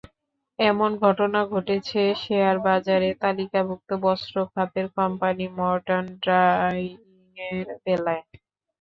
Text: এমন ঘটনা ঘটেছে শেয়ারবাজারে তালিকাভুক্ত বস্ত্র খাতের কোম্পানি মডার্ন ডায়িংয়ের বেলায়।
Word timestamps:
এমন 0.59 0.91
ঘটনা 1.03 1.39
ঘটেছে 1.51 2.01
শেয়ারবাজারে 2.21 3.09
তালিকাভুক্ত 3.23 3.89
বস্ত্র 4.05 4.35
খাতের 4.53 4.85
কোম্পানি 4.97 5.45
মডার্ন 5.59 6.05
ডায়িংয়ের 6.25 7.67
বেলায়। 7.83 8.23